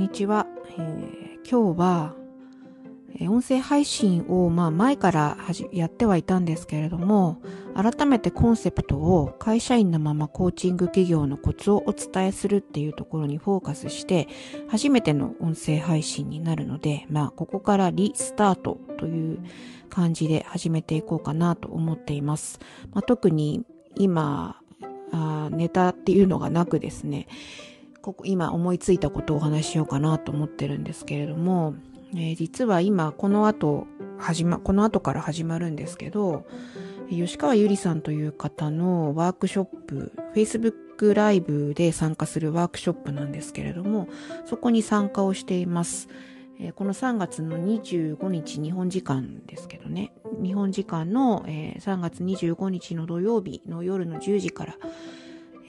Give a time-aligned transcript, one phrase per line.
[0.00, 0.46] にちは、
[0.78, 2.14] えー、今日は、
[3.18, 5.36] え音声配信を、まあ、前から
[5.72, 7.42] やってはいたんですけれども、
[7.74, 14.26] 改めてコンセプトを会社員のままコーチング企業のコツをお伝えするっていうところにフォーカスして、
[14.68, 19.38] 初めての音声配信になるので、まあ、ここからリスタートという
[19.90, 22.58] 感じで始めていこうかなと思っています。
[22.94, 24.60] まあ、特に今
[25.12, 27.26] あ、ネタっていうのがなくですね、
[28.02, 31.74] ここ今思いついたことをお話ししようかなと思ってるんですけれども、
[32.14, 33.86] えー、実は今この後
[34.18, 36.46] 始ま、この後から始まるんですけど、
[37.08, 44.08] 吉川ゆりさんという方のワークショップ、Facebook ライブで参加するワークショップなんですけれども、
[44.44, 46.08] そこに参加をしています。
[46.74, 50.12] この3月の25日日本時間ですけどね、
[50.42, 54.76] 日本時間の、えー、3月25日の土曜日の夜の10時から、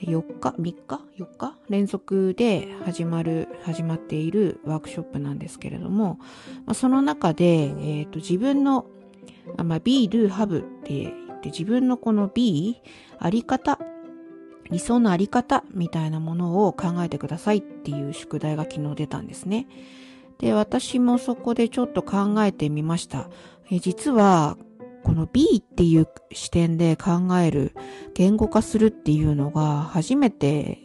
[0.01, 1.57] 4日 ?3 日 ?4 日？
[1.69, 6.19] 連続で始まる、始まっているワークショップなんですけれども、
[6.65, 8.85] まあ、その中で、えーと、自分の、
[9.57, 12.81] あまあ、be, do, have って言って自分のこの be、
[13.19, 13.79] あり方、
[14.69, 19.67] 理想のあり方みたいなものを考えてくださいっていう宿題が昨日出たんですね。
[20.39, 23.29] で、私もそこでちょっと考えてみました。
[23.69, 24.57] え実は、
[25.03, 27.73] この B っていう視点で考える、
[28.13, 30.79] 言語化するっていうのが初めて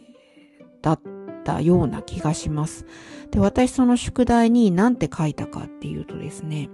[0.81, 1.01] だっ
[1.43, 2.85] たような気がします。
[3.31, 6.69] で、私その宿題に何て書いたかっていうとですね、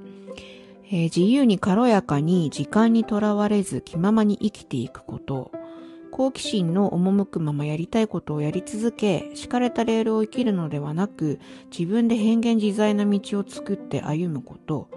[0.89, 5.51] えー、自由に軽やかに時間にとらわれず気ままに生きていくこと、
[6.11, 11.39] 好奇心の赴くままやりたいことをやり続け、敷かれたレールを生きるのではなく、
[11.75, 14.89] 自分で変幻自在な道を作って歩むこと、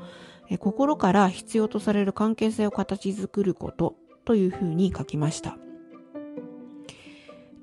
[0.59, 5.59] 心から必要とされる関係性を形作ることというふうに書きました。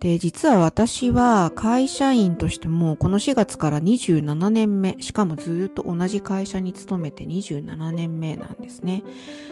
[0.03, 9.01] で、実は私は会社員としてもこの4月から27年目、しかもずっと同じ会社に勤めて27年目なんですね。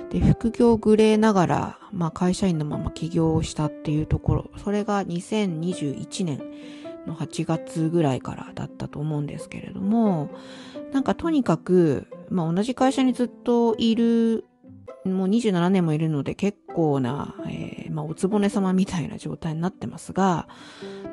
[0.10, 6.44] で、副業グレーながら、まあ会社員のまま起業をしたっていうところ、それが2021年
[7.08, 10.32] の8月ぐらいからだったと思うんですけれども、
[10.92, 14.46] なんかとにかく、まあ同じ会社にずっといる、
[15.06, 20.48] もう27年もいるので結構な、えー、まあおつぼね様みたいな状態になってますが、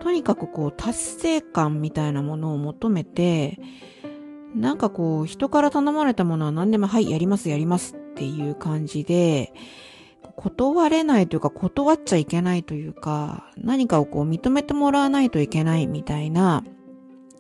[0.00, 3.58] とにかくこう達成感みたいなものを求めて、
[4.54, 9.52] なんかこう人から頼まれたものは何でもはい、やります、やりますっていう感じで、
[10.36, 16.64] 断れないというか断っちゃいけないというか、何かをこう認めてもらわないといけないみたいな、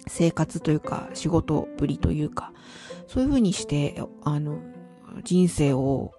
[0.08, 2.52] 生活というか仕事ぶりというか、
[3.06, 4.58] そういうふうにして、あの、
[5.24, 6.12] 人生を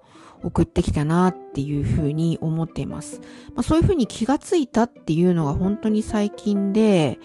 [0.44, 3.22] 送ってきたなっていうふうに思っています。
[3.56, 7.20] まあ、そういうふうに気がついたっていうのが本当に最近で、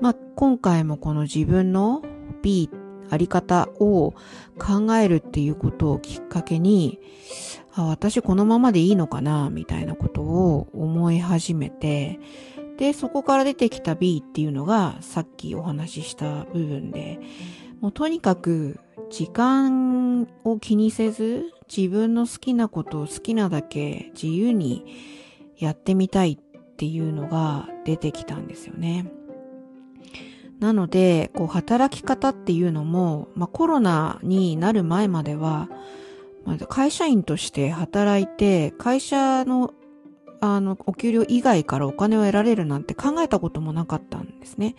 [0.00, 2.02] まあ、今回もこの自分の
[2.42, 2.70] B
[3.08, 4.14] あり方を
[4.58, 6.98] 考えるっていうことをきっかけに、
[7.72, 12.18] あ私このままでいいのかなみたいなことを思い始めて、
[12.76, 17.18] で、そこから出てきた B っていうのがさっきお話しした部分で、
[17.80, 18.78] もうとにかく
[19.10, 24.84] 時間を気にせず自分の好きなことを好きなだけ自由に
[25.58, 29.10] やってみたいっていうのが出てきたんですよね。
[30.60, 35.68] なので、こう働き方っていうのも、まあ、コロナになる前までは、
[36.44, 39.74] まあ、会社員として働いて、会社の
[40.40, 44.74] あの、お給料以外からお金を得られるなんて考えたこともなかったんですね。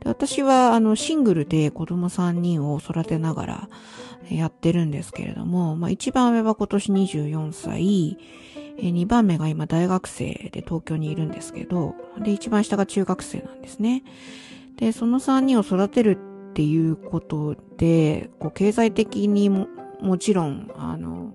[0.00, 3.68] で私は、あの、シングルで子供3人を育てながら
[4.30, 8.18] やってるんですけれども、まあ、一番上は今年24歳、
[8.78, 14.02] 2番目が今大学生で東京にいるんですけど、で、一番下が中学生なんですね。
[14.76, 16.18] で、その3人を育てる
[16.50, 19.68] っていうことで、こう、経済的にも、
[20.00, 21.31] もちろん、あの、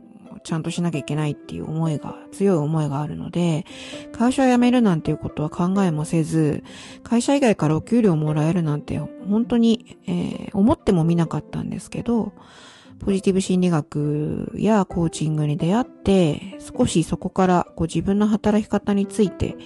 [0.48, 3.66] ちゃんとしなきゃいけないっていう思いが、強い思いがあるので、
[4.14, 6.64] 会社を辞めるなんていうことは考えもせず、
[7.04, 12.32] 会社以外からお給料もらえるなんて本当に、えー、思ってもみなかったんですけど、
[13.00, 19.58] ポジティブ心理学やコーチングに出会って、少しそこからこう自分の働き方について、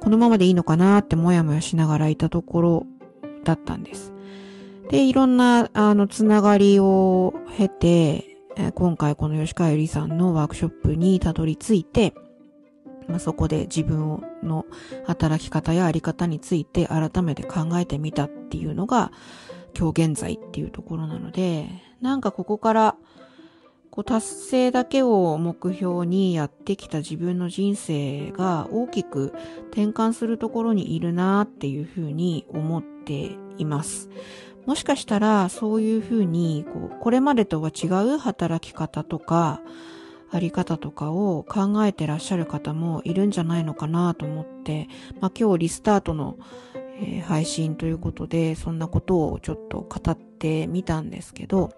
[0.00, 2.86] このままでいいのかなってもやもやしながらいたところ
[3.44, 4.14] だったんです。
[4.88, 8.31] で、いろんな、あの、つながりを経て、
[8.74, 12.14] 今回この吉川ゆりさんのワークショップにたどり着いて、
[13.08, 14.66] まあ、そこで自分の
[15.06, 19.10] 働き方やあり方について改めて考えてみたっていうのが
[19.76, 21.68] 今日現在っていうところなので、
[22.00, 22.96] なんかここから
[23.90, 29.34] こう達成だけを目標にやってきた自分の人生が大きく
[29.70, 34.08] 転換するところにいるなっていうふうに思っています。
[34.66, 39.60] もしかしたらそういうふうにこうこれまでとは違う働き方とか
[40.30, 44.88] あり方とかを考えてらっしゃる方もいるんじゃないのかなと思って、
[45.20, 46.38] まあ、今日リスタートの、
[47.02, 51.70] え、配信ということでそんなことをちょっと語ってみたんですけど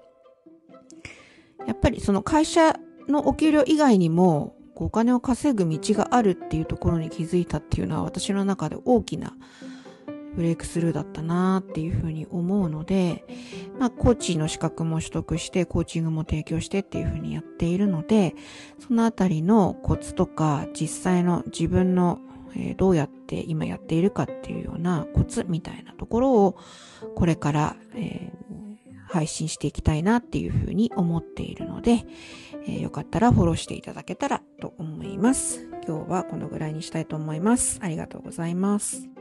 [1.66, 2.76] やっぱりその会社
[3.08, 9.34] のお給料以外にもお金を稼ぐ道があるっていうところに気づいたっていうのは私の中で大きな
[10.36, 13.24] ブレイクスルーだったなっていうふうに思うので、
[13.78, 18.34] まあ、コーチの資格も取得して、コーチングも提供してっていうふうにやっているので、
[18.78, 22.18] そのあたりのコツとか、実際の自分の、
[22.56, 26.58] え、どうやって今やっているかっていうようなコツみたいなところを、
[27.14, 28.74] これから、えー、
[29.06, 32.04] 配信していきたいなっていうふうに思っているので、
[32.66, 35.68] えー、よかったらフォローしていただけたらと思います。
[35.86, 37.78] 今日はこのぐらいにしたいと思います。
[37.82, 39.13] ありがとうございます。